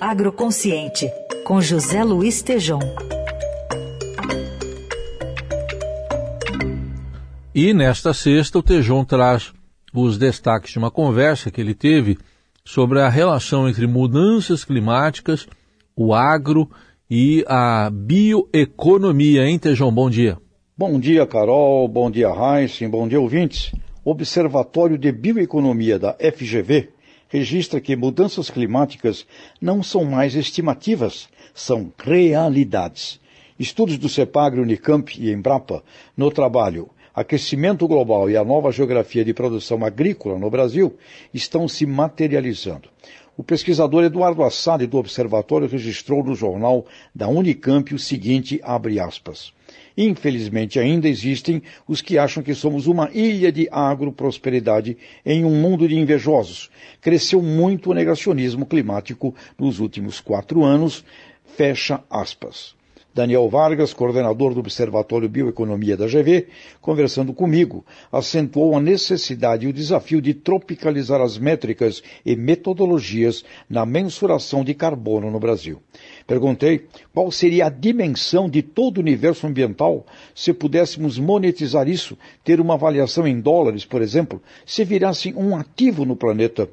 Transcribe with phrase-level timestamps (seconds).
[0.00, 1.10] Agroconsciente,
[1.42, 2.80] com José Luiz Tejom.
[7.54, 9.54] E nesta sexta, o Tejom traz
[9.94, 12.18] os destaques de uma conversa que ele teve
[12.62, 15.48] sobre a relação entre mudanças climáticas,
[15.96, 16.70] o agro
[17.10, 19.48] e a bioeconomia.
[19.48, 19.90] Hein, Tejom?
[19.90, 20.36] Bom dia.
[20.76, 21.88] Bom dia, Carol.
[21.88, 22.90] Bom dia, Heisen.
[22.90, 23.72] Bom dia, ouvintes.
[24.04, 26.90] Observatório de Bioeconomia da FGV
[27.28, 29.26] registra que mudanças climáticas
[29.60, 33.20] não são mais estimativas, são realidades.
[33.58, 35.82] Estudos do CEPAGRE, Unicamp e Embrapa
[36.16, 40.98] no trabalho Aquecimento global e a nova geografia de produção agrícola no Brasil
[41.32, 42.90] estão se materializando.
[43.34, 46.84] O pesquisador Eduardo Assad do Observatório registrou no jornal
[47.14, 49.50] da Unicamp o seguinte, abre aspas.
[49.96, 55.88] Infelizmente, ainda existem os que acham que somos uma ilha de agroprosperidade em um mundo
[55.88, 56.70] de invejosos.
[57.00, 61.04] Cresceu muito o negacionismo climático nos últimos quatro anos.
[61.56, 62.74] Fecha aspas.
[63.16, 66.48] Daniel Vargas, coordenador do Observatório Bioeconomia da GV,
[66.82, 73.86] conversando comigo, acentuou a necessidade e o desafio de tropicalizar as métricas e metodologias na
[73.86, 75.80] mensuração de carbono no Brasil.
[76.26, 82.60] Perguntei qual seria a dimensão de todo o universo ambiental se pudéssemos monetizar isso, ter
[82.60, 86.68] uma avaliação em dólares, por exemplo, se virasse um ativo no planeta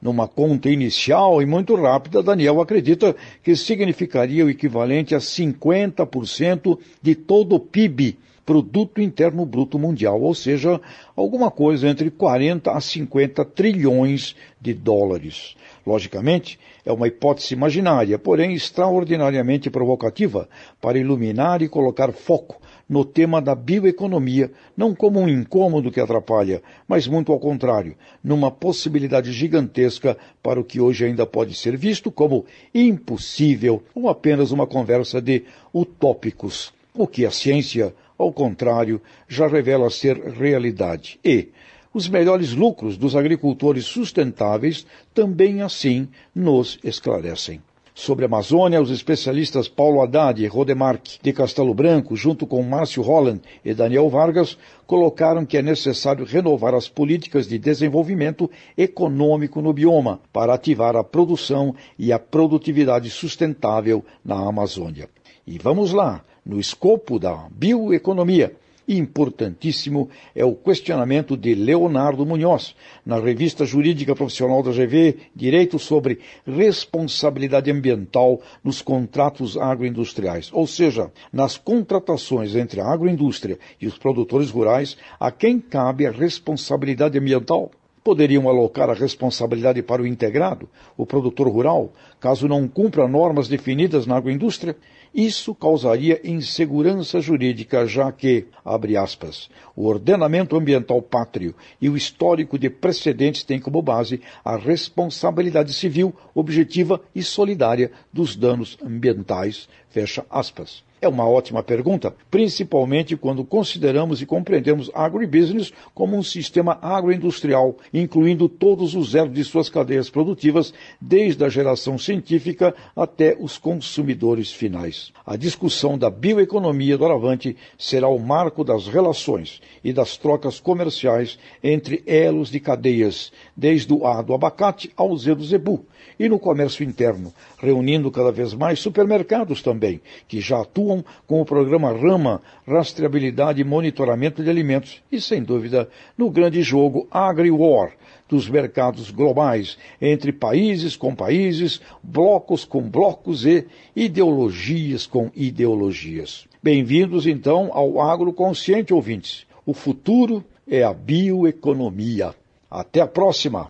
[0.00, 7.14] numa conta inicial e muito rápida, Daniel acredita que significaria o equivalente a 50% de
[7.14, 10.80] todo o PIB, Produto Interno Bruto Mundial, ou seja,
[11.14, 15.54] alguma coisa entre 40 a 50 trilhões de dólares.
[15.86, 20.48] Logicamente, é uma hipótese imaginária, porém extraordinariamente provocativa
[20.80, 22.58] para iluminar e colocar foco
[22.88, 28.50] no tema da bioeconomia, não como um incômodo que atrapalha, mas muito ao contrário, numa
[28.50, 34.66] possibilidade gigantesca para o que hoje ainda pode ser visto como impossível ou apenas uma
[34.66, 41.20] conversa de utópicos, o que a ciência, ao contrário, já revela ser realidade.
[41.24, 41.48] E
[41.92, 47.60] os melhores lucros dos agricultores sustentáveis também assim nos esclarecem.
[47.98, 53.02] Sobre a Amazônia, os especialistas Paulo Haddad e Rodemark de Castelo Branco, junto com Márcio
[53.02, 59.72] Holland e Daniel Vargas, colocaram que é necessário renovar as políticas de desenvolvimento econômico no
[59.72, 65.08] bioma para ativar a produção e a produtividade sustentável na Amazônia.
[65.44, 68.54] E vamos lá, no escopo da bioeconomia
[68.88, 76.20] importantíssimo é o questionamento de Leonardo Munhoz, na revista jurídica profissional da GV, Direito sobre
[76.46, 84.50] Responsabilidade Ambiental nos Contratos Agroindustriais, ou seja, nas contratações entre a agroindústria e os produtores
[84.50, 87.70] rurais, a quem cabe a responsabilidade ambiental
[88.02, 94.06] poderiam alocar a responsabilidade para o integrado, o produtor rural, caso não cumpra normas definidas
[94.06, 94.76] na agroindústria?
[95.14, 102.58] Isso causaria insegurança jurídica, já que, abre aspas, o ordenamento ambiental pátrio e o histórico
[102.58, 110.24] de precedentes têm como base a responsabilidade civil objetiva e solidária dos danos ambientais, fecha
[110.30, 110.87] aspas.
[111.00, 118.48] É uma ótima pergunta, principalmente quando consideramos e compreendemos agribusiness como um sistema agroindustrial, incluindo
[118.48, 125.12] todos os elos de suas cadeias produtivas, desde a geração científica até os consumidores finais.
[125.24, 131.38] A discussão da bioeconomia do Aravante será o marco das relações e das trocas comerciais
[131.62, 135.86] entre elos de cadeias, desde o A do abacate ao Z do zebu,
[136.18, 140.87] e no comércio interno, reunindo cada vez mais supermercados também, que já atuam
[141.26, 147.06] com o programa Rama, Rastreabilidade e Monitoramento de Alimentos, e, sem dúvida, no grande jogo
[147.10, 147.92] Agri-War,
[148.28, 156.46] dos mercados globais, entre países com países, blocos com blocos e ideologias com ideologias.
[156.62, 159.46] Bem-vindos, então, ao Agroconsciente, ouvintes.
[159.64, 162.34] O futuro é a bioeconomia.
[162.70, 163.66] Até a próxima!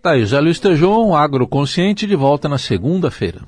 [0.00, 3.42] Tá aí, Luiz Tejon, Agroconsciente, de volta na segunda-feira.